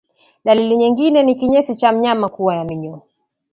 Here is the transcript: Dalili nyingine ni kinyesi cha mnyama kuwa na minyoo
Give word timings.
Dalili 0.45 0.77
nyingine 0.77 1.23
ni 1.23 1.35
kinyesi 1.35 1.75
cha 1.75 1.91
mnyama 1.91 2.29
kuwa 2.29 2.55
na 2.55 2.63
minyoo 2.65 3.01